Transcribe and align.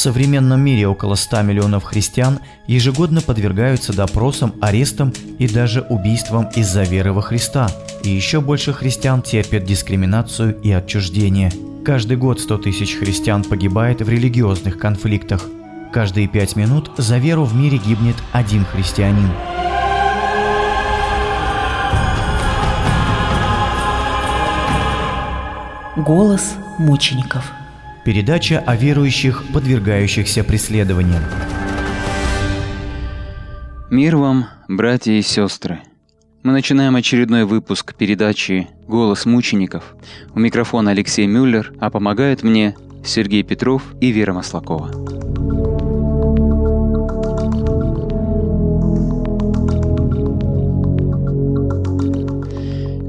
современном 0.00 0.60
мире 0.60 0.88
около 0.88 1.14
100 1.14 1.42
миллионов 1.42 1.84
христиан 1.84 2.40
ежегодно 2.66 3.20
подвергаются 3.20 3.92
допросам, 3.92 4.54
арестам 4.60 5.12
и 5.38 5.46
даже 5.46 5.82
убийствам 5.82 6.48
из-за 6.56 6.82
веры 6.82 7.12
во 7.12 7.22
Христа, 7.22 7.70
и 8.02 8.10
еще 8.10 8.40
больше 8.40 8.72
христиан 8.72 9.22
терпят 9.22 9.64
дискриминацию 9.64 10.58
и 10.60 10.70
отчуждение. 10.72 11.52
Каждый 11.84 12.16
год 12.16 12.40
100 12.40 12.58
тысяч 12.58 12.96
христиан 12.96 13.44
погибает 13.44 14.00
в 14.00 14.08
религиозных 14.08 14.78
конфликтах. 14.78 15.46
Каждые 15.92 16.28
пять 16.28 16.56
минут 16.56 16.90
за 16.96 17.18
веру 17.18 17.44
в 17.44 17.54
мире 17.54 17.78
гибнет 17.78 18.16
один 18.32 18.64
христианин. 18.64 19.30
Голос 25.96 26.54
мучеников. 26.78 27.59
Передача 28.02 28.58
о 28.66 28.76
верующих, 28.76 29.44
подвергающихся 29.52 30.42
преследованиям. 30.42 31.22
Мир 33.90 34.16
вам, 34.16 34.46
братья 34.68 35.12
и 35.12 35.20
сестры. 35.20 35.80
Мы 36.42 36.52
начинаем 36.52 36.96
очередной 36.96 37.44
выпуск 37.44 37.94
передачи 37.94 38.68
«Голос 38.88 39.26
мучеников». 39.26 39.94
У 40.34 40.38
микрофона 40.38 40.92
Алексей 40.92 41.26
Мюллер, 41.26 41.74
а 41.78 41.90
помогают 41.90 42.42
мне 42.42 42.74
Сергей 43.04 43.42
Петров 43.42 43.82
и 44.00 44.10
Вера 44.10 44.32
Маслакова. 44.32 44.88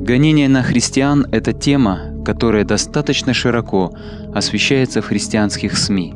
Гонение 0.04 0.50
на 0.50 0.62
христиан– 0.62 1.26
это 1.32 1.54
тема, 1.54 2.11
которая 2.24 2.64
достаточно 2.64 3.34
широко 3.34 3.92
освещается 4.34 5.02
в 5.02 5.06
христианских 5.06 5.78
СМИ. 5.78 6.14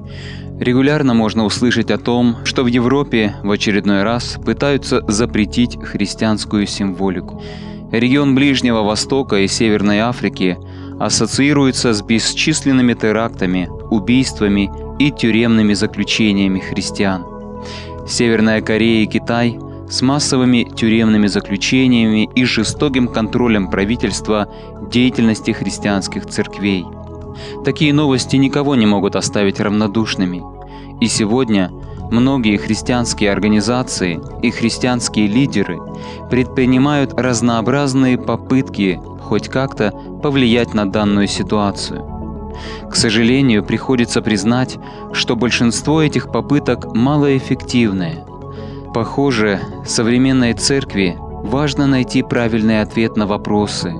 Регулярно 0.59 1.13
можно 1.13 1.43
услышать 1.43 1.91
о 1.91 1.97
том, 1.97 2.37
что 2.45 2.63
в 2.63 2.67
Европе 2.67 3.35
в 3.43 3.51
очередной 3.51 4.03
раз 4.03 4.37
пытаются 4.43 5.01
запретить 5.07 5.77
христианскую 5.81 6.65
символику. 6.65 7.41
Регион 7.91 8.35
Ближнего 8.35 8.81
Востока 8.81 9.37
и 9.37 9.47
Северной 9.47 9.99
Африки 9.99 10.57
ассоциируется 10.99 11.93
с 11.93 12.01
бесчисленными 12.01 12.93
терактами, 12.93 13.69
убийствами 13.91 14.71
и 14.97 15.11
тюремными 15.11 15.73
заключениями 15.73 16.59
христиан. 16.59 17.25
Северная 18.07 18.61
Корея 18.61 19.03
и 19.03 19.07
Китай 19.07 19.57
с 19.89 20.01
массовыми 20.01 20.63
тюремными 20.63 21.27
заключениями 21.27 22.29
и 22.33 22.43
жестоким 22.45 23.07
контролем 23.07 23.69
правительства 23.69 24.47
деятельности 24.89 25.51
христианских 25.51 26.25
церквей. 26.25 26.85
Такие 27.63 27.93
новости 27.93 28.35
никого 28.37 28.75
не 28.75 28.85
могут 28.85 29.15
оставить 29.15 29.59
равнодушными. 29.59 30.43
И 31.01 31.07
сегодня 31.07 31.71
многие 32.11 32.57
христианские 32.57 33.31
организации 33.31 34.19
и 34.41 34.51
христианские 34.51 35.27
лидеры 35.27 35.79
предпринимают 36.29 37.13
разнообразные 37.13 38.17
попытки 38.17 38.99
хоть 39.21 39.49
как-то 39.49 39.91
повлиять 40.23 40.73
на 40.73 40.89
данную 40.89 41.27
ситуацию. 41.27 42.05
К 42.89 42.95
сожалению, 42.95 43.65
приходится 43.65 44.21
признать, 44.21 44.77
что 45.11 45.35
большинство 45.35 46.01
этих 46.01 46.31
попыток 46.31 46.95
малоэффективные– 46.95 48.23
Похоже, 48.95 49.59
современной 49.85 50.53
церкви 50.53 51.17
важно 51.19 51.85
найти 51.85 52.23
правильный 52.23 52.81
ответ 52.81 53.17
на 53.17 53.27
вопросы, 53.27 53.93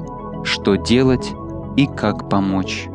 что 0.45 0.75
делать 0.75 1.33
и 1.75 1.87
как 1.87 2.29
помочь. 2.29 2.87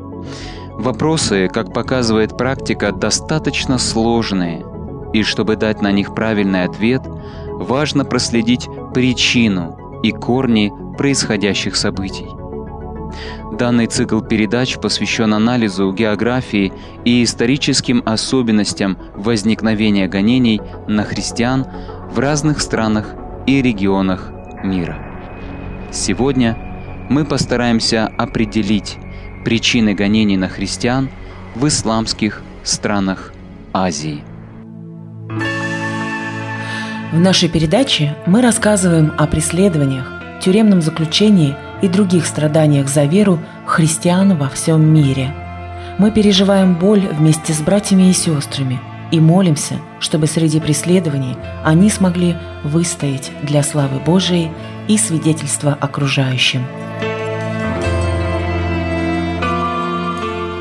Вопросы, 0.74 1.48
как 1.52 1.74
показывает 1.74 2.36
практика, 2.36 2.92
достаточно 2.92 3.76
сложные, 3.76 4.64
и 5.12 5.22
чтобы 5.22 5.56
дать 5.56 5.82
на 5.82 5.92
них 5.92 6.14
правильный 6.14 6.64
ответ, 6.64 7.02
важно 7.46 8.04
проследить 8.04 8.68
причину 8.94 10.00
и 10.02 10.10
корни 10.12 10.72
происходящих 10.96 11.77
событий. 11.77 12.28
Данный 13.52 13.89
цикл 13.89 14.20
передач 14.20 14.78
посвящен 14.78 15.34
анализу 15.34 15.92
географии 15.92 16.72
и 17.05 17.24
историческим 17.24 18.02
особенностям 18.06 18.96
возникновения 19.14 20.08
гонений 20.08 20.62
на 20.86 21.05
христиан 21.05 21.66
в 22.10 22.18
разных 22.18 22.60
странах 22.60 23.14
и 23.46 23.60
регионах 23.60 24.33
мира. 24.62 24.98
Сегодня 25.90 26.70
мы 27.10 27.26
постараемся 27.26 28.10
определить 28.16 28.96
причины 29.44 29.92
гонений 29.92 30.38
на 30.38 30.48
христиан 30.48 31.10
в 31.54 31.68
исламских 31.68 32.42
странах 32.62 33.34
Азии. 33.74 34.24
В 37.12 37.18
нашей 37.18 37.50
передаче 37.50 38.16
мы 38.24 38.40
рассказываем 38.40 39.12
о 39.18 39.26
преследованиях, 39.26 40.06
тюремном 40.40 40.80
заключении– 40.80 41.54
и 41.82 41.88
других 41.88 42.26
страданиях 42.26 42.88
за 42.88 43.04
веру 43.04 43.38
христиан 43.66 44.36
во 44.36 44.48
всем 44.48 44.82
мире. 44.92 45.34
Мы 45.98 46.10
переживаем 46.10 46.74
боль 46.74 47.06
вместе 47.12 47.52
с 47.52 47.60
братьями 47.60 48.10
и 48.10 48.12
сестрами 48.12 48.80
и 49.10 49.20
молимся, 49.20 49.77
чтобы 49.98 50.27
среди 50.27 50.60
преследований 50.60 51.36
они 51.64 51.90
смогли 51.90 52.36
выстоять 52.64 53.32
для 53.42 53.62
славы 53.62 53.98
Божией 53.98 54.50
и 54.90 54.98
свидетельства 54.98 55.73
окружающим. 55.73 56.67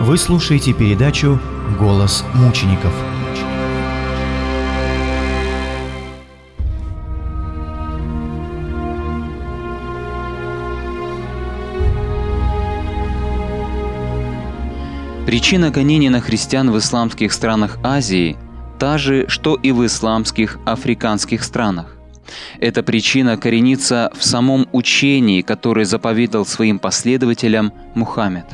Вы 0.02 0.18
слушаете 0.20 0.72
передачу 0.74 1.40
«Голос 1.80 2.24
мучеников». 2.36 2.94
Причина 15.26 15.72
гонений 15.72 16.10
на 16.10 16.22
христиан 16.22 16.70
в 16.70 16.78
исламских 16.78 17.34
странах 17.34 17.80
Азии 17.84 18.38
та 18.78 19.00
же, 19.00 19.28
что 19.28 19.56
и 19.56 19.72
в 19.72 19.84
исламских 19.88 20.60
африканских 20.66 21.44
странах. 21.44 21.99
Эта 22.60 22.84
причина 22.84 23.38
коренится 23.38 24.12
в 24.16 24.24
самом 24.24 24.68
учении, 24.72 25.42
которое 25.42 25.86
заповедал 25.86 26.46
своим 26.46 26.80
последователям 26.80 27.74
Мухаммед. 27.96 28.46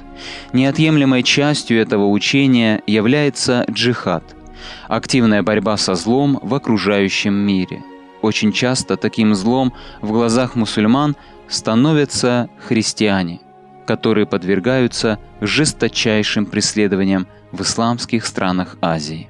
Неотъемлемой 0.53 1.23
частью 1.23 1.79
этого 1.81 2.07
учения 2.07 2.81
является 2.87 3.65
джихад– 3.69 4.23
активная 4.87 5.43
борьба 5.43 5.77
со 5.77 5.95
злом 5.95 6.39
в 6.41 6.53
окружающем 6.53 7.33
мире. 7.33 7.83
Очень 8.21 8.51
часто 8.51 8.97
таким 8.97 9.35
злом 9.35 9.73
в 10.01 10.11
глазах 10.11 10.55
мусульман 10.55 11.15
становятся 11.47 12.49
христиане 12.59 13.41
которые 13.85 14.25
подвергаются 14.25 15.19
жесточайшим 15.41 16.45
преследованиям 16.45 17.27
в 17.51 17.61
исламских 17.61 18.25
странах 18.25 18.77
Азии. 18.81 19.29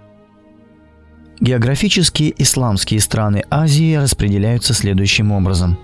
Географически 1.41 2.33
исламские 2.37 3.01
страны 3.01 3.43
Азии 3.49 3.95
распределяются 3.95 4.73
следующим 4.73 5.31
образом. 5.31 5.77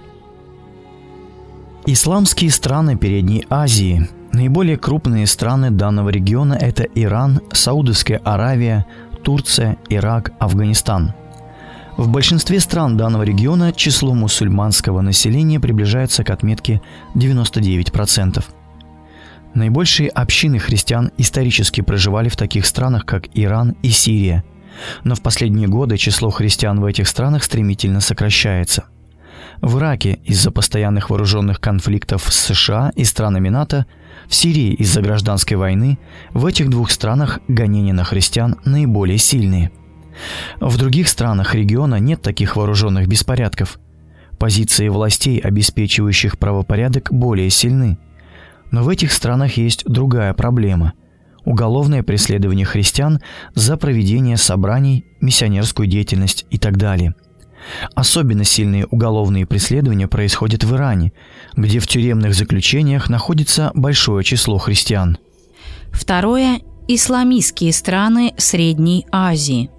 Исламские 1.86 2.52
страны 2.52 2.96
Передней 2.96 3.46
Азии. 3.50 4.08
Наиболее 4.32 4.78
крупные 4.78 5.28
страны 5.28 5.70
данного 5.70 6.10
региона– 6.10 6.54
это 6.62 6.84
Иран, 6.96 7.42
Саудовская 7.52 8.20
Аравия, 8.24 8.86
Турция, 9.24 9.78
Ирак, 9.90 10.32
Афганистан. 10.40 11.14
В 11.98 12.08
большинстве 12.08 12.62
стран 12.62 12.96
данного 12.96 13.24
региона 13.24 13.74
число 13.74 14.14
мусульманского 14.14 15.02
населения 15.02 15.60
приближается 15.60 16.24
к 16.24 16.30
отметке 16.30 16.82
99%. 17.16 18.44
Наибольшие 19.54 20.08
общины 20.10 20.60
христиан 20.60 21.12
исторически 21.18 21.82
проживали 21.82 22.30
в 22.30 22.38
таких 22.38 22.66
странах, 22.66 23.06
как 23.06 23.26
Иран 23.34 23.76
и 23.84 23.90
Сирия. 23.90 24.46
Но 25.04 25.16
в 25.16 25.22
последние 25.22 25.68
годы 25.68 25.98
число 25.98 26.30
христиан 26.30 26.80
в 26.80 26.86
этих 26.86 27.08
странах 27.08 27.44
стремительно 27.44 28.02
сокращается. 28.02 28.86
В 29.62 29.78
Ираке 29.78 30.20
из-за 30.24 30.52
постоянных 30.52 31.10
вооруженных 31.10 31.60
конфликтов 31.60 32.32
с 32.32 32.54
США 32.54 32.92
и 32.96 33.04
странами 33.04 33.50
НАТО, 33.50 33.86
в 34.28 34.36
Сирии 34.36 34.74
из-за 34.74 35.02
гражданской 35.02 35.58
войны, 35.58 36.00
в 36.34 36.46
этих 36.46 36.70
двух 36.70 36.90
странах 36.90 37.40
гонения 37.48 37.94
на 37.94 38.04
христиан 38.04 38.58
наиболее 38.66 39.18
сильные. 39.18 39.72
В 40.60 40.78
других 40.78 41.08
странах 41.08 41.54
региона 41.54 42.00
нет 42.00 42.22
таких 42.22 42.56
вооруженных 42.56 43.08
беспорядков. 43.08 43.80
Позиции 44.40 44.88
властей, 44.88 45.40
обеспечивающих 45.40 46.40
правопорядок, 46.40 47.10
более 47.12 47.50
сильны– 47.50 47.98
но 48.72 48.84
в 48.84 48.90
этих 48.90 49.12
странах 49.12 49.58
есть 49.58 49.84
другая 49.86 50.34
проблема– 50.34 50.94
уголовное 51.46 52.04
преследование 52.04 52.66
христиан 52.66 53.20
за 53.56 53.78
проведение 53.78 54.38
собраний, 54.38 55.06
миссионерскую 55.20 55.88
деятельность 55.88 56.46
и 56.50 56.58
так 56.58 56.78
далее. 56.78 57.16
Особенно 57.96 58.44
сильные 58.44 58.86
уголовные 58.88 59.46
преследования 59.46 60.08
происходят 60.08 60.64
в 60.64 60.76
Иране, 60.76 61.14
где 61.56 61.80
в 61.80 61.88
тюремных 61.88 62.34
заключениях 62.34 63.10
находится 63.10 63.72
большое 63.76 64.24
число 64.24 64.58
христиан. 64.58 65.18
Второе– 65.92 66.60
исламистские 66.88 67.74
страны 67.74 68.34
Средней 68.38 69.06
Азии. 69.12 69.70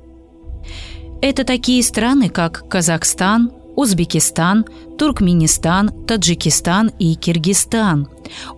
Это 1.20 1.44
такие 1.44 1.82
страны, 1.82 2.29
как 2.29 2.69
Казахстан, 2.69 3.50
Узбекистан, 3.76 4.64
Туркменистан, 4.98 5.90
Таджикистан 6.06 6.90
и 6.98 7.14
Киргизстан. 7.14 8.08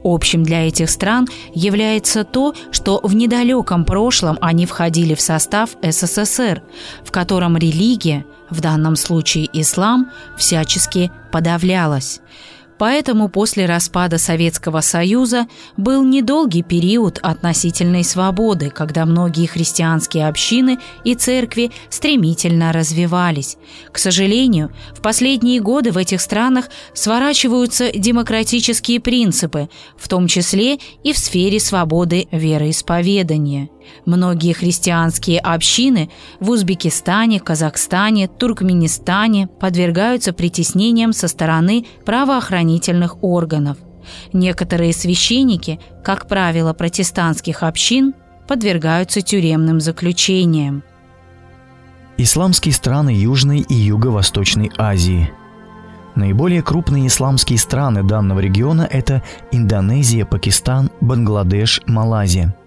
Общим 0.03 0.43
для 0.43 0.69
этих 0.69 0.91
стран 0.91 1.29
является 1.55 2.25
то, 2.25 2.55
что 2.71 3.01
в 3.03 3.15
недалеком 3.15 3.85
прошлом 3.85 4.39
они 4.41 4.67
входили 4.67 5.15
в 5.15 5.21
состав 5.21 5.71
СССР, 5.83 6.63
в 7.05 7.11
котором 7.11 7.57
религия, 7.57 8.25
в 8.51 8.61
данном 8.61 8.97
случае 8.97 9.49
ислам, 9.53 10.11
всячески 10.37 11.11
подавлялась. 11.33 12.21
Поэтому 12.79 13.29
после 13.29 13.67
распада 13.67 14.19
Советского 14.19 14.81
Союза 14.81 15.47
был 15.77 16.05
недолгий 16.05 16.63
период 16.63 17.19
относительной 17.23 18.05
свободы, 18.05 18.71
когда 18.71 19.07
многие 19.07 19.47
христианские 19.47 20.29
общины 20.29 20.79
и 21.05 21.15
церкви 21.15 21.71
стремительно 21.89 22.73
развивались. 22.73 23.57
К 23.93 23.99
сожалению, 23.99 24.73
в 24.93 25.03
последние 25.03 25.61
годы 25.61 25.93
в 25.93 25.99
этих 25.99 26.21
странах 26.21 26.67
сворачиваются 26.95 27.93
демократические 27.93 29.01
принципы, 29.01 29.69
в 29.97 30.09
том 30.09 30.27
числе 30.27 30.79
и 31.03 31.13
в 31.13 31.19
сфере 31.19 31.61
свободы 31.61 32.27
вероисповедания. 32.33 33.69
Многие 34.07 34.53
христианские 34.53 35.39
общины 35.41 36.11
в 36.41 36.51
Узбекистане, 36.51 37.41
Казахстане, 37.41 38.29
Туркменистане 38.29 39.47
подвергаются 39.47 40.33
притеснениям 40.33 41.13
со 41.13 41.29
стороны 41.29 41.87
правоохранительных 42.05 43.23
органов. 43.23 43.79
Некоторые 44.33 44.93
священники, 44.93 45.81
как 46.03 46.29
правило, 46.29 46.75
протестантских 46.75 47.63
общин, 47.63 48.15
подвергаются 48.47 49.23
тюремным 49.23 49.81
заключениям. 49.81 50.83
Исламские 52.19 52.75
страны 52.75 53.11
Южной 53.11 53.61
и 53.61 53.75
Юго-Восточной 53.75 54.71
Азии. 54.77 55.33
Наиболее 56.15 56.63
крупные 56.63 57.09
исламские 57.09 57.59
страны 57.59 58.05
данного 58.05 58.39
региона– 58.39 58.87
это 58.91 59.23
Индонезия, 59.51 60.25
Пакистан, 60.25 60.91
Бангладеш, 61.01 61.81
Малайзия– 61.87 62.55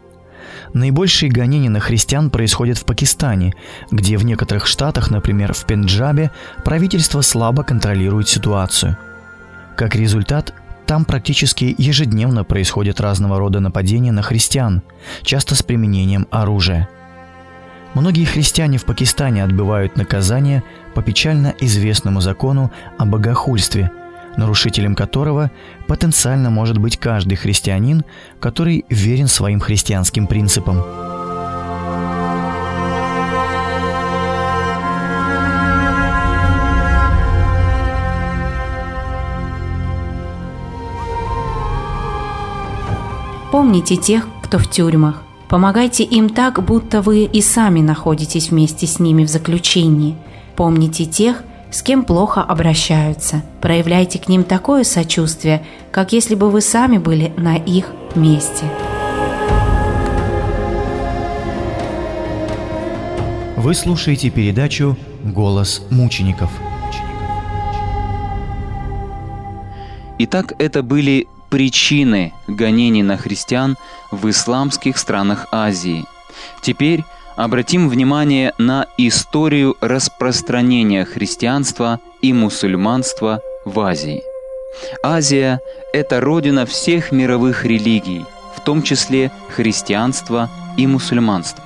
Наибольшие 0.74 1.32
гонения 1.32 1.70
на 1.70 1.80
христиан 1.80 2.30
происходят 2.30 2.78
в 2.78 2.86
Пакистане, 2.86 3.54
где 3.92 4.18
в 4.18 4.26
некоторых 4.26 4.68
штатах, 4.68 5.12
например, 5.12 5.54
в 5.54 5.66
Пенджабе, 5.66 6.32
правительство 6.64 7.22
слабо 7.22 7.64
контролирует 7.64 8.28
ситуацию. 8.28 8.98
Как 9.76 9.96
результат, 9.96 10.54
там 10.86 11.06
практически 11.06 11.76
ежедневно 11.78 12.44
происходят 12.44 13.02
разного 13.02 13.40
рода 13.40 13.60
нападения 13.60 14.12
на 14.12 14.22
христиан, 14.22 14.82
часто 15.24 15.56
с 15.56 15.64
применением 15.64 16.28
оружия. 16.32 16.88
Многие 17.94 18.26
христиане 18.26 18.78
в 18.78 18.86
Пакистане 18.86 19.44
отбывают 19.44 19.98
наказание 19.98 20.64
по 20.94 21.02
печально 21.02 21.54
известному 21.60 22.22
закону 22.22 22.72
о 22.98 23.06
богохульстве– 23.06 23.92
нарушителем 24.38 24.96
которого 24.96 25.52
потенциально 25.88 26.50
может 26.50 26.78
быть 26.78 26.98
каждый 26.98 27.36
христианин, 27.36 28.04
который 28.40 28.86
верен 28.90 29.28
своим 29.28 29.60
христианским 29.60 30.28
принципам. 30.28 30.84
Помните 43.52 43.96
тех, 43.96 44.28
кто 44.44 44.60
в 44.60 44.70
тюрьмах. 44.70 45.24
Помогайте 45.50 46.04
им 46.04 46.30
так, 46.30 46.64
будто 46.64 47.02
вы 47.02 47.24
и 47.24 47.42
сами 47.42 47.82
находитесь 47.82 48.52
вместе 48.52 48.86
с 48.86 49.00
ними 49.00 49.24
в 49.24 49.30
заключении. 49.30 50.16
Помните 50.56 51.06
тех, 51.06 51.44
с 51.72 51.82
кем 51.82 52.04
плохо 52.04 52.42
обращаются. 52.42 53.44
Проявляйте 53.62 54.20
к 54.20 54.28
ним 54.28 54.44
такое 54.44 54.84
сочувствие, 54.84 55.66
как 55.92 56.14
если 56.14 56.36
бы 56.36 56.50
вы 56.50 56.62
сами 56.62 56.98
были 56.98 57.34
на 57.38 57.56
их 57.56 57.92
месте. 58.16 58.66
Вы 63.58 63.74
слушаете 63.74 64.30
передачу 64.30 64.96
«Голос 65.24 65.82
мучеников». 65.90 66.52
Итак, 70.20 70.54
это 70.58 70.84
были 70.84 71.28
причины 71.50 72.34
гонений 72.48 73.04
на 73.04 73.18
христиан 73.18 73.78
в 74.12 74.30
исламских 74.30 74.98
странах 74.98 75.48
Азии. 75.52 76.06
Теперь 76.62 77.04
обратим 77.38 77.88
внимание 77.88 78.52
на 78.58 78.88
историю 78.98 79.78
распространения 79.80 81.06
христианства 81.06 82.00
и 82.22 82.34
мусульманства 82.34 83.42
в 83.64 83.80
Азии. 83.80 84.22
Азия– 85.04 85.62
это 85.94 86.20
родина 86.20 86.66
всех 86.66 87.12
мировых 87.12 87.64
религий, 87.64 88.26
в 88.56 88.62
том 88.62 88.82
числе 88.82 89.32
христианства 89.56 90.50
и 90.78 90.88
мусульманства. 90.88 91.64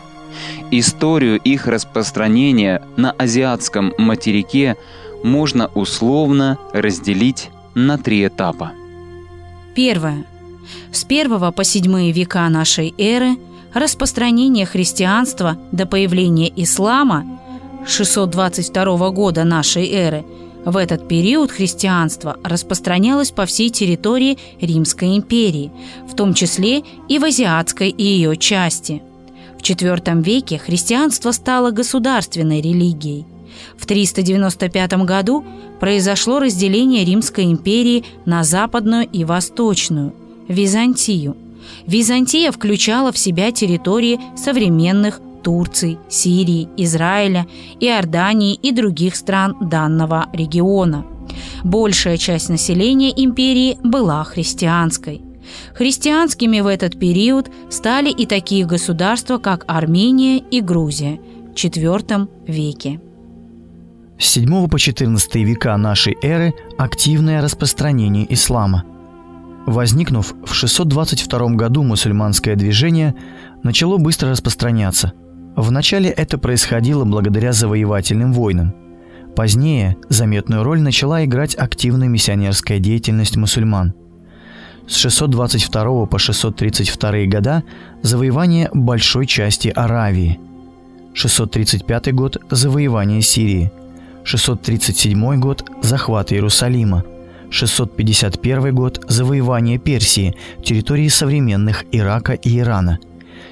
Историю 0.71 1.39
их 1.39 1.67
распространения 1.67 2.81
на 2.97 3.11
азиатском 3.11 3.93
материке 3.97 4.75
можно 5.23 5.67
условно 5.73 6.57
разделить 6.73 7.49
на 7.75 7.97
три 7.97 8.27
этапа. 8.27 8.71
Первое. 9.73 10.25
С 10.91 11.05
первого 11.05 11.51
по 11.51 11.63
седьмые 11.63 12.11
века 12.11 12.47
нашей 12.49 12.93
эры– 12.97 13.37
распространение 13.73 14.65
христианства 14.65 15.57
до 15.71 15.85
появления 15.85 16.51
ислама 16.55 17.25
622 17.87 19.09
года 19.11 19.43
нашей 19.43 19.89
эры, 19.89 20.25
в 20.63 20.77
этот 20.77 21.07
период 21.07 21.51
христианство 21.51 22.37
распространялось 22.43 23.31
по 23.31 23.45
всей 23.45 23.69
территории 23.69 24.37
Римской 24.59 25.17
империи, 25.17 25.71
в 26.07 26.15
том 26.15 26.35
числе 26.35 26.83
и 27.07 27.17
в 27.17 27.23
азиатской 27.23 27.93
ее 27.97 28.37
части. 28.37 29.01
В 29.57 29.63
IV 29.63 30.23
веке 30.23 30.59
христианство 30.59 31.31
стало 31.31 31.71
государственной 31.71 32.61
религией. 32.61 33.25
В 33.77 33.85
395 33.87 34.93
году 35.03 35.43
произошло 35.79 36.39
разделение 36.39 37.05
Римской 37.05 37.45
империи 37.45 38.05
на 38.25 38.43
западную 38.43 39.07
и 39.07 39.23
восточную– 39.23 40.13
Византию– 40.47 41.35
Византия 41.85 42.51
включала 42.51 43.11
в 43.11 43.17
себя 43.17 43.51
территории 43.51 44.19
современных 44.35 45.19
Турции, 45.43 45.97
Сирии, 46.09 46.69
Израиля, 46.77 47.47
Иордании 47.79 48.53
и 48.53 48.71
других 48.71 49.15
стран 49.15 49.55
данного 49.59 50.27
региона. 50.33 51.05
Большая 51.63 52.17
часть 52.17 52.49
населения 52.49 53.11
империи 53.11 53.77
была 53.83 54.23
христианской. 54.23 55.21
Христианскими 55.73 56.59
в 56.61 56.67
этот 56.67 56.99
период 56.99 57.49
стали 57.69 58.09
и 58.09 58.25
такие 58.25 58.65
государства, 58.65 59.37
как 59.37 59.65
Армения 59.67 60.37
и 60.37 60.61
Грузия 60.61 61.19
в 61.51 61.53
IV 61.55 62.29
веке. 62.47 63.01
С 64.19 64.27
7 64.33 64.67
по 64.67 64.77
14 64.77 65.35
века 65.35 65.75
нашей 65.77 66.15
эры 66.21 66.53
активное 66.77 67.41
распространение 67.41 68.31
ислама– 68.31 68.83
Возникнув 69.65 70.33
в 70.43 70.53
622 70.53 71.49
году 71.49 71.83
мусульманское 71.83 72.55
движение 72.55 73.15
начало 73.63 73.97
быстро 73.97 74.31
распространяться. 74.31 75.13
Вначале 75.55 76.09
это 76.09 76.37
происходило 76.37 77.05
благодаря 77.05 77.53
завоевательным 77.53 78.33
войнам. 78.33 78.73
Позднее 79.35 79.97
заметную 80.09 80.63
роль 80.63 80.81
начала 80.81 81.23
играть 81.23 81.55
активная 81.55 82.07
миссионерская 82.07 82.79
деятельность 82.79 83.37
мусульман. 83.37 83.93
С 84.87 84.95
622 84.95 86.05
по 86.07 86.17
632 86.17 87.25
года 87.25 87.63
завоевание 88.01 88.69
большой 88.73 89.27
части 89.27 89.67
Аравии. 89.69 90.39
635 91.13 92.13
год– 92.13 92.37
завоевание 92.49 93.21
Сирии. 93.21 93.71
637 94.23 95.39
год– 95.39 95.69
захват 95.81 96.33
Иерусалима– 96.33 97.03
651 97.51 98.73
год– 98.73 99.03
завоевание 99.09 99.77
Персии, 99.77 100.35
территории 100.63 101.09
современных 101.09 101.83
Ирака 101.91 102.33
и 102.33 102.59
Ирана. 102.59 102.99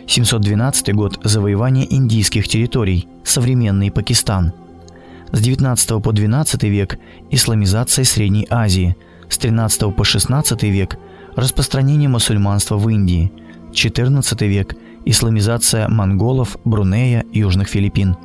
712 0.07 0.95
год– 0.95 1.19
завоевание 1.23 1.93
индийских 1.93 2.47
территорий, 2.47 3.09
современный 3.25 3.91
Пакистан. 3.91 4.53
С 5.33 5.41
19 5.41 6.01
по 6.01 6.13
12 6.13 6.63
век– 6.63 6.97
исламизация 7.29 8.05
Средней 8.05 8.47
Азии. 8.49 8.95
С 9.27 9.37
13 9.37 9.93
по 9.93 10.05
16 10.05 10.63
век– 10.63 10.97
распространение 11.35 12.07
мусульманства 12.07 12.77
в 12.77 12.87
Индии. 12.89 13.31
14 13.73 14.41
век– 14.43 14.75
исламизация 15.05 15.89
монголов, 15.89 16.57
Брунея, 16.63 17.25
Южных 17.33 17.67
Филиппин. 17.67 18.15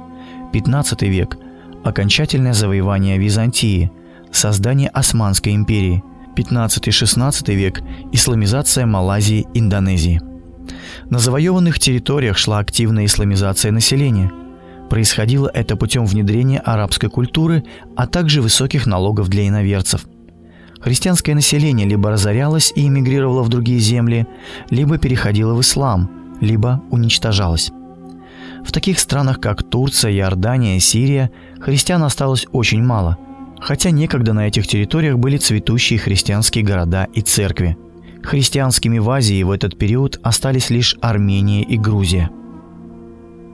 15 0.53 1.03
век– 1.03 1.37
окончательное 1.85 2.55
завоевание 2.55 3.19
Византии– 3.19 3.91
создание 4.37 4.89
Османской 4.89 5.55
империи, 5.55 6.03
15-16 6.37 7.55
век, 7.55 7.83
исламизация 8.13 8.87
Малайзии, 8.87 9.47
Индонезии. 9.55 10.21
На 11.11 11.19
завоеванных 11.19 11.79
территориях 11.79 12.37
шла 12.39 12.59
активная 12.59 13.05
исламизация 13.05 13.73
населения. 13.73 14.33
Происходило 14.89 15.51
это 15.53 15.77
путем 15.77 16.07
внедрения 16.07 16.59
арабской 16.61 17.09
культуры, 17.09 17.65
а 17.97 18.07
также 18.07 18.43
высоких 18.43 18.87
налогов 18.87 19.29
для 19.29 19.47
иноверцев. 19.49 20.07
Христианское 20.81 21.35
население 21.35 21.89
либо 21.89 22.11
разорялось 22.11 22.73
и 22.77 22.87
эмигрировало 22.87 23.43
в 23.43 23.49
другие 23.49 23.79
земли, 23.79 24.27
либо 24.69 24.99
переходило 24.99 25.55
в 25.55 25.61
ислам, 25.61 26.11
либо 26.41 26.83
уничтожалось. 26.91 27.71
В 28.65 28.73
таких 28.73 28.99
странах, 28.99 29.41
как 29.41 29.63
Турция, 29.63 30.13
Иордания, 30.13 30.79
Сирия, 30.81 31.31
христиан 31.61 32.03
осталось 32.03 32.47
очень 32.53 32.83
мало, 32.83 33.19
хотя 33.65 33.91
некогда 33.91 34.35
на 34.35 34.47
этих 34.47 34.67
территориях 34.67 35.17
были 35.19 35.39
цветущие 35.39 35.99
христианские 35.99 36.63
города 36.63 37.09
и 37.15 37.23
церкви. 37.23 37.79
Христианскими 38.23 38.99
в 38.99 39.09
Азии 39.09 39.43
в 39.43 39.51
этот 39.51 39.79
период 39.79 40.21
остались 40.23 40.69
лишь 40.69 40.97
Армения 41.01 41.63
и 41.63 41.79
Грузия. 41.79 42.31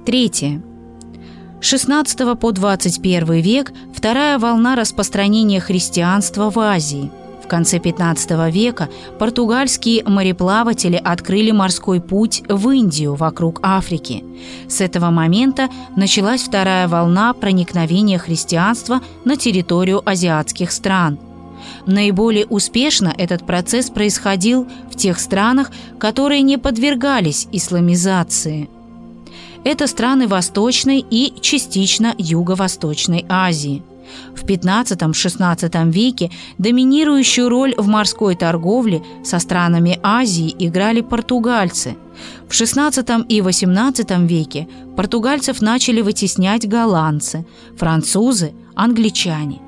Третье. 0.05 0.62
16 1.61 2.38
по 2.40 2.52
21 2.52 3.40
век 3.40 3.73
вторая 3.95 4.38
волна 4.38 4.75
распространения 4.75 5.61
христианства 5.61 6.50
в 6.50 6.59
Азии– 6.59 7.11
конце 7.50 7.80
15 7.80 8.52
века 8.54 8.88
португальские 9.19 10.04
мореплаватели 10.04 10.97
открыли 10.97 11.50
морской 11.50 12.00
путь 12.00 12.42
в 12.49 12.71
Индию 12.71 13.14
вокруг 13.16 13.59
Африки. 13.62 14.25
С 14.69 14.80
этого 14.80 15.11
момента 15.11 15.69
началась 15.97 16.42
вторая 16.42 16.87
волна 16.88 17.35
проникновения 17.35 18.19
христианства 18.19 19.00
на 19.25 19.37
территорию 19.37 20.00
азиатских 20.09 20.71
стран. 20.71 21.19
Наиболее 21.87 22.47
успешно 22.47 23.12
этот 23.19 23.45
процесс 23.45 23.90
происходил 23.90 24.66
в 24.90 24.97
тех 24.97 25.19
странах, 25.19 25.71
которые 25.99 26.42
не 26.42 26.57
подвергались 26.57 27.49
исламизации. 27.52 28.71
Это 29.64 29.87
страны 29.87 30.26
Восточной 30.26 31.04
и 31.11 31.35
частично 31.40 32.14
Юго-Восточной 32.16 33.26
Азии– 33.28 33.83
в 34.35 34.45
XV-XVI 34.45 35.90
веке 35.90 36.31
доминирующую 36.59 37.49
роль 37.49 37.75
в 37.76 37.87
морской 37.87 38.35
торговле 38.37 39.02
со 39.25 39.38
странами 39.38 39.99
Азии 40.02 40.55
играли 40.59 41.00
португальцы. 41.00 41.97
В 42.49 42.52
XVI 42.52 43.26
и 43.29 43.40
XVIII 43.40 44.26
веке 44.26 44.69
португальцев 44.97 45.62
начали 45.62 46.00
вытеснять 46.00 46.69
голландцы, 46.69 47.47
французы, 47.76 48.52
англичане. 48.75 49.61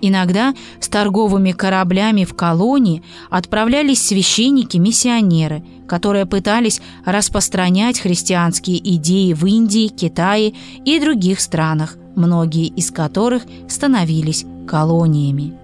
Иногда 0.00 0.54
с 0.80 0.88
торговыми 0.88 1.52
кораблями 1.52 2.24
в 2.24 2.34
колонии 2.34 3.02
отправлялись 3.30 4.02
священники-миссионеры, 4.02 5.62
которые 5.86 6.26
пытались 6.26 6.80
распространять 7.04 8.00
христианские 8.00 8.78
идеи 8.96 9.32
в 9.32 9.44
Индии, 9.46 9.88
Китае 9.88 10.54
и 10.84 10.98
других 11.00 11.40
странах, 11.40 11.96
многие 12.16 12.66
из 12.66 12.90
которых 12.90 13.44
становились 13.68 14.44
колониями. 14.66 15.59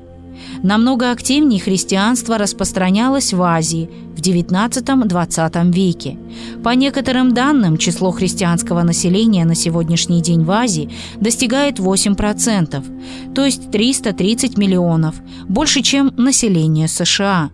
Намного 0.62 1.10
активнее 1.10 1.60
христианство 1.60 2.38
распространялось 2.38 3.32
в 3.32 3.42
Азии 3.42 3.90
в 4.16 4.20
XIX-XX 4.20 5.72
веке. 5.72 6.18
По 6.64 6.70
некоторым 6.70 7.34
данным, 7.34 7.76
число 7.76 8.10
христианского 8.10 8.82
населения 8.82 9.44
на 9.44 9.54
сегодняшний 9.54 10.22
день 10.22 10.44
в 10.44 10.50
Азии 10.50 10.90
достигает 11.16 11.78
8%, 11.78 13.34
то 13.34 13.44
есть 13.44 13.70
330 13.70 14.56
миллионов, 14.58 15.16
больше, 15.48 15.82
чем 15.82 16.12
население 16.16 16.88
США. 16.88 17.50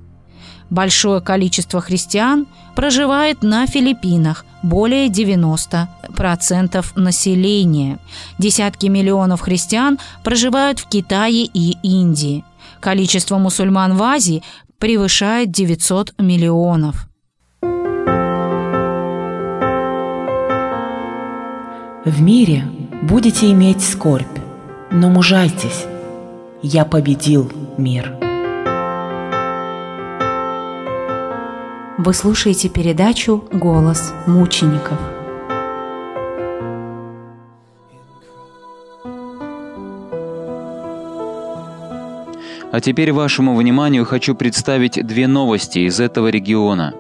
Большое 0.71 1.21
количество 1.21 1.83
христиан 1.83 2.47
проживает 2.75 3.43
на 3.43 3.67
Филиппинах, 3.67 4.47
более 4.63 5.09
90% 5.09 5.89
населения. 6.97 7.99
Десятки 8.39 8.87
миллионов 8.87 9.43
христиан 9.43 9.99
проживают 10.25 10.79
в 10.79 10.89
Китае 10.89 11.45
и 11.45 11.77
Индии. 11.83 12.45
Количество 12.81 13.39
мусульман 13.39 13.95
в 13.95 14.03
Азии 14.03 14.43
превышает 14.79 15.51
900 15.51 16.15
миллионов. 16.19 17.09
В 22.05 22.21
мире 22.21 22.65
будете 23.03 23.53
иметь 23.53 23.81
скорбь, 23.81 24.27
но 24.91 25.09
мужайтесь, 25.09 25.85
я 26.61 26.85
победил 26.85 27.53
мир. 27.79 28.13
Вы 31.99 32.15
слушаете 32.15 32.69
передачу 32.69 33.45
«Голос 33.53 34.13
мучеников». 34.27 34.99
А 42.73 42.81
теперь 42.81 43.13
вашему 43.13 43.55
вниманию 43.55 44.07
хочу 44.07 44.35
представить 44.35 45.07
две 45.07 45.27
новости 45.27 45.81
из 45.81 46.01
этого 46.01 46.29
региона. 46.29 46.95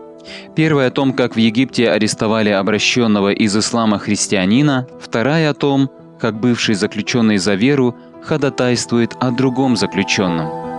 Первая 0.55 0.88
о 0.88 0.91
том, 0.91 1.14
как 1.14 1.35
в 1.35 1.38
Египте 1.38 1.91
арестовали 1.91 2.50
обращенного 2.50 3.33
из 3.33 3.57
ислама 3.57 3.99
христианина, 3.99 4.87
вторая 5.00 5.50
о 5.50 5.55
том, 5.55 5.91
как 6.21 6.38
бывший 6.38 6.75
заключенный 6.75 7.38
за 7.38 7.55
веру 7.55 7.97
ходатайствует 8.23 9.17
о 9.19 9.31
другом 9.31 9.76
заключенном– 9.76 10.62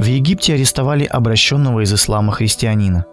В 0.00 0.04
Египте 0.04 0.54
арестовали 0.54 1.04
обращенного 1.04 1.80
из 1.80 1.92
ислама 1.92 2.32
христианина. 2.32 3.04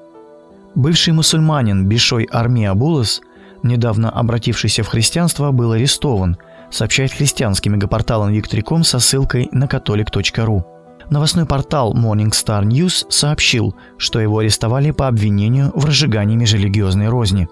Бывший 0.76 1.14
мусульманин 1.14 1.86
Бишой 1.86 2.28
Арми 2.32 2.66
Абулас, 2.66 3.22
недавно 3.64 4.10
обратившийся 4.10 4.84
в 4.84 4.88
христианство, 4.88 5.52
был 5.52 5.72
арестован, 5.72 6.38
сообщает 6.70 7.12
христианский 7.12 7.70
мегапортал 7.70 8.28
Викториком 8.30 8.84
со 8.84 9.00
ссылкой 9.00 9.50
на 9.52 9.66
catholic.ru. 9.66 10.64
Новостной 11.10 11.46
портал 11.46 11.94
Morning 11.96 12.32
Star 12.32 12.64
News 12.64 13.06
сообщил, 13.10 13.76
что 13.98 14.20
его 14.20 14.40
арестовали 14.40 14.92
по 14.92 15.08
обвинению 15.08 15.72
в 15.74 15.86
разжигании 15.86 16.36
межрелигиозной 16.36 17.08
розни. 17.08 17.48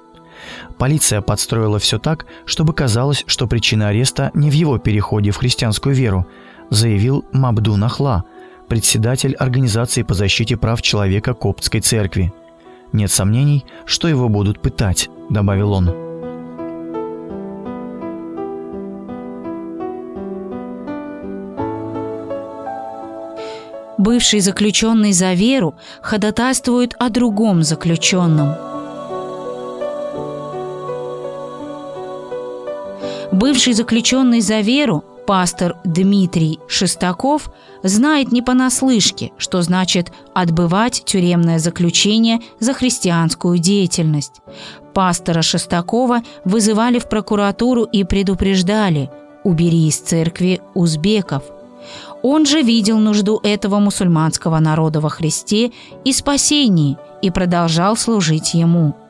Полиция 0.77 1.21
подстроила 1.21 1.79
все 1.79 1.97
так, 1.97 2.25
чтобы 2.45 2.73
казалось, 2.73 3.23
что 3.25 3.47
причина 3.47 3.87
ареста 3.87 4.31
не 4.33 4.49
в 4.49 4.53
его 4.53 4.77
переходе 4.77 5.31
в 5.31 5.37
христианскую 5.37 5.95
веру, 5.95 6.27
заявил 6.69 7.25
Мабду 7.31 7.77
Нахла– 7.77 8.25
председатель 8.67 9.35
Организации 9.35 10.03
по 10.03 10.13
защите 10.13 10.57
прав 10.57 10.81
человека 10.81 11.33
Коптской 11.33 11.81
церкви. 11.81 12.33
Нет 12.91 13.11
сомнений, 13.11 13.65
что 13.85 14.07
его 14.07 14.29
будут 14.29 14.61
пытать, 14.61 15.09
добавил 15.29 15.73
он. 15.73 16.05
Бывший 23.97 24.39
заключенный 24.39 25.13
за 25.13 25.33
веру 25.33 25.75
ходатайствует 26.01 26.93
о 26.99 27.09
другом 27.09 27.63
заключенном. 27.63 28.53
Бывший 33.31 33.73
заключенный 33.73 34.41
за 34.41 34.59
веру 34.59 35.03
Пастор 35.25 35.77
Дмитрий 35.83 36.59
Шестаков 36.67 37.49
знает 37.81 38.31
не 38.31 38.43
понаслышке, 38.43 39.31
что 39.37 39.61
значит 39.63 40.11
отбывать 40.35 41.03
тюремное 41.03 41.57
заключение 41.57 42.41
за 42.59 42.73
христианскую 42.73 43.57
деятельность. 43.57 44.41
Пастора 44.93 45.41
Шестакова 45.41 46.21
вызывали 46.43 46.99
в 46.99 47.09
прокуратуру 47.09 47.83
и 47.83 48.03
предупреждали 48.03 49.09
«убери 49.43 49.87
из 49.87 49.97
церкви 49.97 50.61
узбеков». 50.75 51.43
Он 52.21 52.45
же 52.45 52.61
видел 52.61 52.97
нужду 52.97 53.39
этого 53.43 53.79
мусульманского 53.79 54.59
народа 54.59 54.99
во 54.99 55.09
Христе 55.09 55.71
и 56.03 56.13
спасении 56.13 56.97
и 57.21 57.31
продолжал 57.31 57.97
служить 57.97 58.53
ему– 58.53 58.95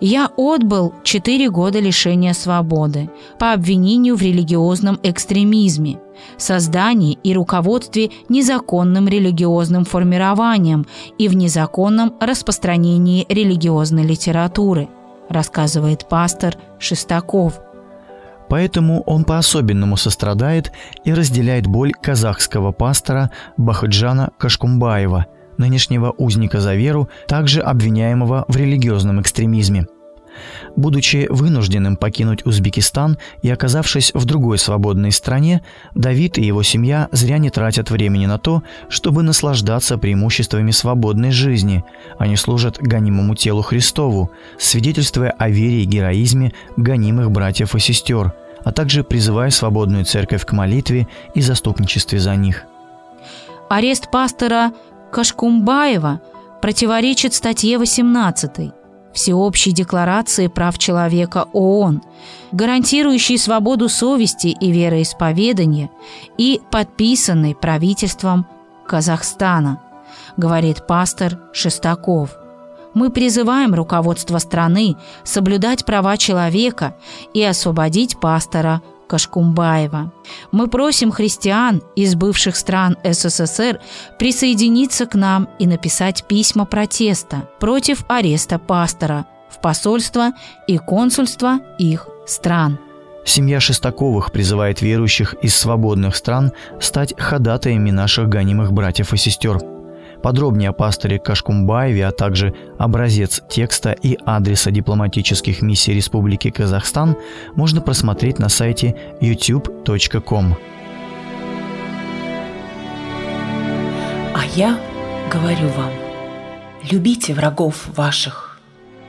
я 0.00 0.30
отбыл 0.36 0.94
4 1.02 1.50
года 1.50 1.78
лишения 1.80 2.32
свободы 2.32 3.10
по 3.38 3.52
обвинению 3.52 4.16
в 4.16 4.22
религиозном 4.22 4.98
экстремизме, 5.02 5.98
создании 6.36 7.18
и 7.22 7.34
руководстве 7.34 8.10
незаконным 8.28 9.08
религиозным 9.08 9.84
формированием 9.84 10.86
и 11.18 11.28
в 11.28 11.36
незаконном 11.36 12.14
распространении 12.20 13.26
религиозной 13.28 14.04
литературы, 14.04 14.88
рассказывает 15.28 16.08
пастор 16.08 16.56
Шестаков. 16.78 17.60
Поэтому 18.48 19.02
он 19.02 19.24
по-особенному 19.24 19.96
сострадает 19.96 20.72
и 21.04 21.14
разделяет 21.14 21.66
боль 21.66 21.92
казахского 21.92 22.72
пастора 22.72 23.30
Бахаджана 23.56 24.30
Кашкумбаева– 24.38 25.26
нынешнего 25.62 26.12
узника 26.18 26.60
за 26.60 26.74
веру, 26.74 27.08
также 27.28 27.60
обвиняемого 27.60 28.44
в 28.48 28.56
религиозном 28.56 29.20
экстремизме. 29.20 29.86
Будучи 30.76 31.26
вынужденным 31.28 31.96
покинуть 31.96 32.46
Узбекистан 32.46 33.18
и 33.42 33.50
оказавшись 33.50 34.12
в 34.14 34.24
другой 34.24 34.58
свободной 34.58 35.12
стране, 35.12 35.62
Давид 35.94 36.38
и 36.38 36.42
его 36.42 36.62
семья 36.62 37.08
зря 37.12 37.38
не 37.38 37.50
тратят 37.50 37.90
времени 37.90 38.26
на 38.26 38.38
то, 38.38 38.62
чтобы 38.88 39.22
наслаждаться 39.22 39.98
преимуществами 39.98 40.70
свободной 40.70 41.30
жизни. 41.30 41.84
Они 42.18 42.36
служат 42.36 42.78
гонимому 42.78 43.34
телу 43.34 43.62
Христову, 43.62 44.30
свидетельствуя 44.58 45.30
о 45.30 45.48
вере 45.50 45.82
и 45.82 45.86
героизме 45.86 46.52
гонимых 46.76 47.30
братьев 47.30 47.74
и 47.74 47.78
сестер, 47.78 48.32
а 48.64 48.72
также 48.72 49.04
призывая 49.04 49.50
свободную 49.50 50.04
церковь 50.06 50.44
к 50.46 50.52
молитве 50.52 51.06
и 51.34 51.42
заступничестве 51.42 52.18
за 52.18 52.34
них. 52.36 52.64
Арест 53.68 54.10
пастора 54.10 54.72
Кашкумбаева 55.12 56.22
противоречит 56.62 57.34
статье 57.34 57.76
18 57.76 58.72
Всеобщей 59.12 59.72
декларации 59.72 60.46
прав 60.46 60.78
человека 60.78 61.48
ООН, 61.52 62.00
гарантирующей 62.52 63.36
свободу 63.36 63.90
совести 63.90 64.46
и 64.46 64.72
вероисповедания 64.72 65.90
и 66.38 66.62
подписанной 66.70 67.54
правительством 67.54 68.46
Казахстана, 68.86 69.82
говорит 70.38 70.86
пастор 70.86 71.38
Шестаков. 71.52 72.30
Мы 72.94 73.10
призываем 73.10 73.74
руководство 73.74 74.38
страны 74.38 74.96
соблюдать 75.24 75.84
права 75.84 76.16
человека 76.16 76.96
и 77.34 77.42
освободить 77.42 78.18
пастора 78.18 78.80
Кашкумбаева. 79.12 80.10
Мы 80.52 80.68
просим 80.68 81.12
христиан 81.12 81.82
из 81.96 82.14
бывших 82.14 82.56
стран 82.56 82.96
СССР 83.04 83.78
присоединиться 84.18 85.04
к 85.04 85.14
нам 85.14 85.50
и 85.58 85.66
написать 85.66 86.24
письма 86.26 86.64
протеста 86.64 87.46
против 87.60 88.06
ареста 88.08 88.58
пастора 88.58 89.26
в 89.50 89.60
посольство 89.60 90.30
и 90.66 90.78
консульство 90.78 91.58
их 91.78 92.08
стран. 92.26 92.78
Семья 93.26 93.60
Шестаковых 93.60 94.32
призывает 94.32 94.80
верующих 94.80 95.34
из 95.42 95.54
свободных 95.54 96.16
стран 96.16 96.52
стать 96.80 97.12
ходатаями 97.18 97.90
наших 97.90 98.30
гонимых 98.30 98.72
братьев 98.72 99.12
и 99.12 99.18
сестер– 99.18 99.58
Подробнее 100.22 100.70
о 100.70 100.72
пасторе 100.72 101.18
Кашкумбаеве, 101.18 102.06
а 102.06 102.12
также 102.12 102.54
образец 102.78 103.42
текста 103.48 103.90
и 103.90 104.16
адреса 104.24 104.70
дипломатических 104.70 105.62
миссий 105.62 105.94
Республики 105.94 106.50
Казахстан 106.50 107.16
можно 107.56 107.80
просмотреть 107.80 108.38
на 108.38 108.48
сайте 108.48 108.94
youtube.com. 109.20 110.56
А 114.34 114.44
я 114.54 114.78
говорю 115.30 115.68
вам, 115.76 115.90
любите 116.90 117.34
врагов 117.34 117.88
ваших, 117.96 118.60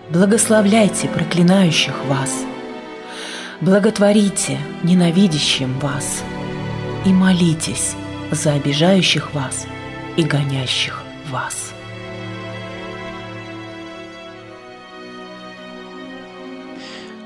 благословляйте 0.10 1.08
проклинающих 1.10 2.05
вас, 2.05 2.43
благотворите 3.62 4.58
ненавидящим 4.82 5.77
вас 5.79 6.24
и 7.05 7.10
молитесь 7.10 7.96
за 8.32 8.53
обижающих 8.53 9.34
вас 9.36 9.67
и 10.17 10.24
гонящих 10.24 11.02
вас. 11.34 11.74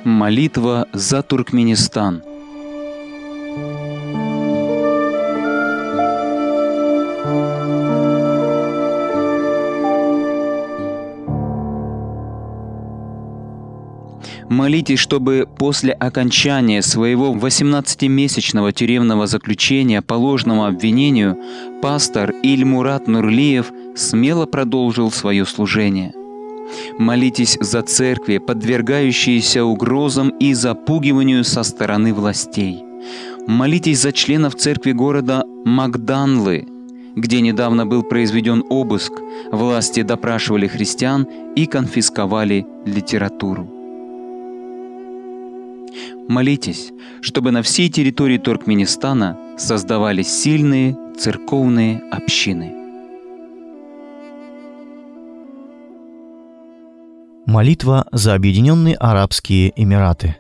Молитва 0.06 0.88
за 0.94 1.22
Туркменистан. 1.22 2.24
Молитесь, 14.50 15.00
чтобы 15.00 15.48
после 15.58 15.92
окончания 15.92 16.82
своего 16.82 17.34
18-месячного 17.34 18.72
тюремного 18.72 19.28
заключения 19.28 20.02
по 20.02 20.14
ложному 20.14 20.66
обвинению 20.66 21.38
пастор 21.82 22.34
Ильмурат 22.44 23.08
Нурлиев 23.08 23.72
смело 23.98 24.46
продолжил 24.46 25.12
свое 25.12 25.46
служение. 25.46 26.14
Молитесь 26.98 27.58
за 27.60 27.82
церкви, 27.82 28.38
подвергающиеся 28.38 29.64
угрозам 29.64 30.30
и 30.30 30.54
запугиванию 30.54 31.44
со 31.44 31.64
стороны 31.64 32.14
властей. 32.14 32.84
Молитесь 33.48 34.02
за 34.02 34.12
членов 34.12 34.56
церкви 34.56 34.92
города 34.92 35.46
Магданлы, 35.64 36.68
где 37.16 37.42
недавно 37.42 37.86
был 37.86 38.04
произведен 38.04 38.64
обыск, 38.70 39.14
власти 39.52 40.04
допрашивали 40.04 40.68
христиан 40.68 41.26
и 41.56 41.66
конфисковали 41.66 42.68
литературу. 42.86 43.68
Молитесь, 46.28 46.92
чтобы 47.22 47.52
на 47.52 47.62
всей 47.62 47.90
территории 47.90 48.38
Туркменистана 48.38 49.38
создавались 49.58 50.28
сильные 50.28 50.98
церковные 51.18 52.04
общины. 52.12 52.77
Молитва 57.48 58.06
за 58.12 58.34
Объединенные 58.34 58.96
Арабские 58.96 59.72
Эмираты. 59.78 60.36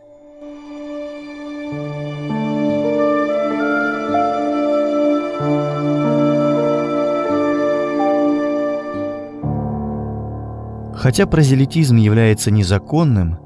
Хотя 10.93 11.26
прозелитизм 11.28 11.96
является 11.96 12.52
незаконным, 12.52 13.38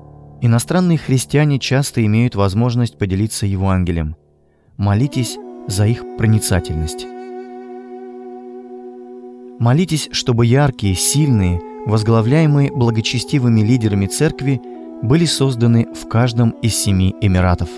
иностранные 0.41 0.97
христиане 0.97 1.60
часто 1.60 2.04
имеют 2.04 2.34
возможность 2.34 2.97
поделиться 2.97 3.45
Евангелием. 3.45 4.15
Молитесь 4.78 5.38
за 5.67 5.86
их 5.86 6.04
проницательность. 6.17 7.06
Молитесь, 9.60 10.10
чтобы 10.12 10.47
яркие, 10.47 10.95
сильные– 10.95 11.62
возглавляемые 11.86 12.72
благочестивыми 12.72 13.62
лидерами 13.62 14.06
церкви, 14.08 14.62
были 15.02 15.26
созданы 15.26 15.88
в 15.94 16.08
каждом 16.08 16.52
из 16.62 16.76
семи 16.76 17.15
Эмиратов. 17.22 17.70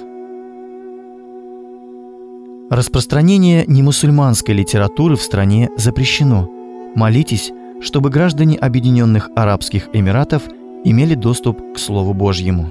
Распространение 2.70 3.66
немусульманской 3.68 4.56
литературы 4.56 5.16
в 5.16 5.22
стране 5.22 5.70
запрещено. 5.78 6.50
Молитесь, 6.96 7.52
чтобы 7.82 8.10
граждане 8.10 8.58
Объединенных 8.58 9.30
Арабских 9.36 9.90
Эмиратов 9.94 10.44
имели 10.84 11.16
доступ 11.16 11.62
к 11.74 11.78
Слову 11.78 12.14
Божьему. 12.14 12.68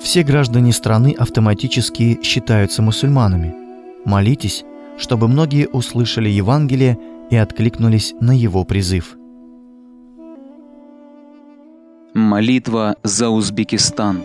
Все 0.00 0.22
граждане 0.22 0.72
страны 0.72 1.14
автоматически 1.18 2.20
считаются 2.22 2.80
мусульманами. 2.80 3.54
Молитесь, 4.04 4.64
чтобы 4.98 5.28
многие 5.28 5.66
услышали 5.66 6.28
Евангелие 6.28 6.96
и 7.30 7.36
откликнулись 7.36 8.14
на 8.20 8.32
его 8.32 8.64
призыв. 8.64 9.16
Молитва 12.14 12.96
за 13.02 13.28
Узбекистан. 13.28 14.22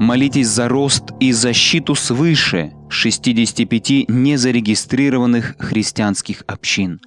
Молитесь 0.00 0.48
за 0.48 0.68
рост 0.68 1.12
и 1.20 1.32
защиту 1.32 1.94
свыше 1.94 2.72
65 2.88 4.08
незарегистрированных 4.08 5.56
христианских 5.58 6.44
общин. 6.46 7.00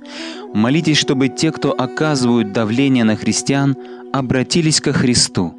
Молитесь, 0.54 0.98
чтобы 0.98 1.28
те, 1.28 1.52
кто 1.52 1.72
оказывают 1.72 2.52
давление 2.52 3.04
на 3.04 3.16
христиан, 3.16 3.76
обратились 4.14 4.82
ко 4.82 4.94
Христу. 4.94 5.54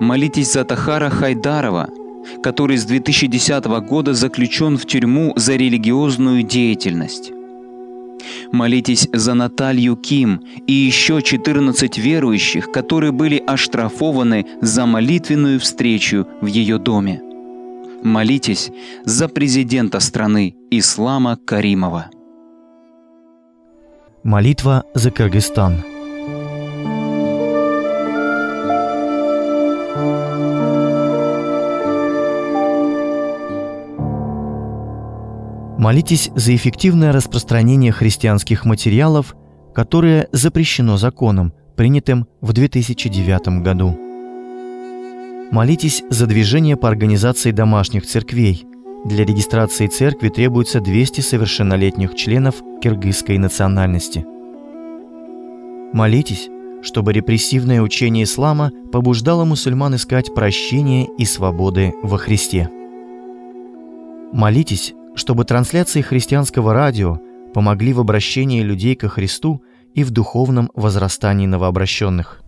Молитесь 0.00 0.52
за 0.52 0.64
Тахара 0.64 1.10
Хайдарова, 1.10 1.88
который 2.42 2.76
с 2.76 2.84
2010 2.84 3.64
года 3.88 4.14
заключен 4.14 4.76
в 4.76 4.86
тюрьму 4.86 5.32
за 5.36 5.56
религиозную 5.56 6.42
деятельность. 6.42 7.32
Молитесь 8.52 9.08
за 9.12 9.34
Наталью 9.34 9.96
Ким 9.96 10.40
и 10.66 10.72
еще 10.72 11.22
14 11.22 11.98
верующих, 11.98 12.70
которые 12.70 13.10
были 13.12 13.42
оштрафованы 13.44 14.46
за 14.60 14.86
молитвенную 14.86 15.58
встречу 15.58 16.26
в 16.40 16.46
ее 16.46 16.78
доме. 16.78 17.20
Молитесь 18.04 18.70
за 19.04 19.28
президента 19.28 20.00
страны 20.00 20.54
Ислама 20.70 21.36
Каримова. 21.36 22.10
Молитва 24.22 24.84
за 24.94 25.10
Кыргызстан– 25.10 25.84
Молитесь 35.82 36.30
за 36.36 36.54
эффективное 36.54 37.10
распространение 37.10 37.90
христианских 37.90 38.64
материалов, 38.64 39.34
которое 39.74 40.28
запрещено 40.30 40.96
законом, 40.96 41.52
принятым 41.76 42.28
в 42.40 42.52
2009 42.52 43.64
году. 43.64 43.98
Молитесь 45.50 46.04
за 46.08 46.28
движение 46.28 46.76
по 46.76 46.86
организации 46.86 47.50
домашних 47.50 48.06
церквей. 48.06 48.64
Для 49.04 49.24
регистрации 49.24 49.88
церкви 49.88 50.28
требуется 50.28 50.78
200 50.78 51.20
совершеннолетних 51.20 52.14
членов 52.14 52.62
киргизской 52.80 53.38
национальности. 53.38 54.24
Молитесь, 55.92 56.48
чтобы 56.84 57.12
репрессивное 57.12 57.82
учение 57.82 58.22
ислама 58.22 58.70
побуждало 58.92 59.44
мусульман 59.44 59.96
искать 59.96 60.32
прощения 60.32 61.08
и 61.18 61.24
свободы 61.24 61.92
во 62.04 62.18
Христе. 62.18 62.70
Молитесь, 64.32 64.94
чтобы 65.14 65.44
трансляции 65.44 66.00
христианского 66.00 66.72
радио 66.74 67.18
помогли 67.54 67.92
в 67.92 68.00
обращении 68.00 68.62
людей 68.62 68.94
ко 68.94 69.08
Христу 69.08 69.62
и 69.94 70.04
в 70.04 70.10
духовном 70.10 70.70
возрастании 70.74 71.46
новообращенных. 71.46 72.42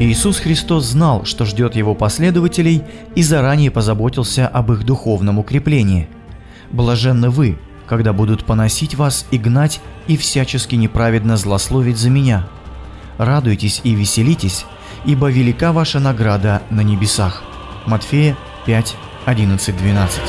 Иисус 0.00 0.40
Христос 0.40 0.84
знал, 0.86 1.24
что 1.24 1.44
ждет 1.44 1.76
его 1.76 1.94
последователей 1.94 2.82
и 3.14 3.22
заранее 3.22 3.70
позаботился 3.70 4.48
об 4.48 4.72
их 4.72 4.84
духовном 4.84 5.38
укреплении. 5.38 6.08
Блаженны 6.72 7.30
вы, 7.30 7.56
когда 7.86 8.12
будут 8.12 8.44
поносить 8.44 8.96
вас 8.96 9.26
и 9.30 9.38
гнать 9.38 9.80
и 10.08 10.16
всячески 10.16 10.74
неправедно 10.74 11.36
злословить 11.36 11.98
за 11.98 12.10
меня. 12.10 12.48
Радуйтесь 13.16 13.80
и 13.84 13.94
веселитесь, 13.94 14.66
ибо 15.04 15.30
велика 15.30 15.72
ваша 15.72 16.00
награда 16.00 16.62
на 16.70 16.80
небесах. 16.80 17.44
Матфея 17.86 18.36
5, 18.66 18.96
11, 19.24 19.76
12. 19.76 20.20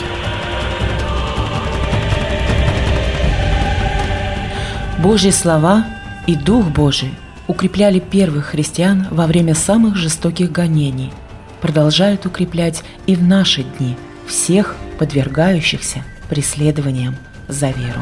Божьи 5.01 5.31
слова 5.31 5.85
и 6.27 6.35
Дух 6.35 6.67
Божий 6.67 7.13
укрепляли 7.47 7.99
первых 7.99 8.45
христиан 8.47 9.07
во 9.09 9.25
время 9.25 9.55
самых 9.55 9.95
жестоких 9.95 10.51
гонений, 10.51 11.11
продолжают 11.59 12.25
укреплять 12.25 12.83
и 13.07 13.15
в 13.15 13.23
наши 13.23 13.63
дни 13.63 13.97
всех 14.27 14.75
подвергающихся 14.99 16.03
преследованиям 16.29 17.15
за 17.47 17.71
веру. 17.71 18.01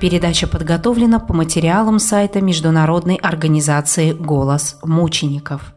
Передача 0.00 0.46
подготовлена 0.46 1.18
по 1.18 1.34
материалам 1.34 1.98
сайта 1.98 2.40
Международной 2.40 3.16
организации 3.16 4.12
«Голос 4.12 4.76
мучеников». 4.82 5.74